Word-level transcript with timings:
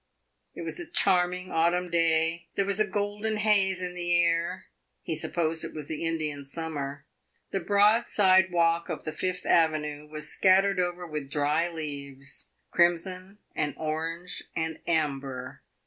It 0.55 0.63
was 0.63 0.79
a 0.79 0.89
charming 0.89 1.51
autumn 1.51 1.91
day; 1.91 2.47
there 2.55 2.65
was 2.65 2.79
a 2.79 2.89
golden 2.89 3.37
haze 3.37 3.83
in 3.83 3.93
the 3.93 4.17
air; 4.19 4.65
he 5.03 5.13
supposed 5.13 5.63
it 5.63 5.75
was 5.75 5.87
the 5.89 6.03
Indian 6.05 6.43
summer. 6.43 7.05
The 7.51 7.59
broad 7.59 8.07
sidewalk 8.07 8.89
of 8.89 9.03
the 9.03 9.11
Fifth 9.11 9.45
Avenue 9.45 10.07
was 10.07 10.27
scattered 10.27 10.79
over 10.79 11.05
with 11.05 11.29
dry 11.29 11.69
leaves 11.69 12.49
crimson 12.71 13.37
and 13.55 13.75
orange 13.77 14.45
and 14.55 14.79
amber. 14.87 15.61